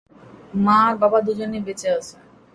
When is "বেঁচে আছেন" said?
1.67-2.21